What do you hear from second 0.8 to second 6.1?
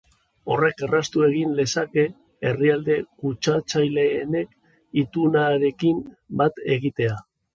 erraztu egin lezake herrialde kutsatzaileenek itunarekin